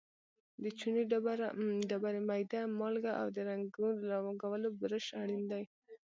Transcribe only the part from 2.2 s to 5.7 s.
میده مالګه او د رنګولو برش اړین دي.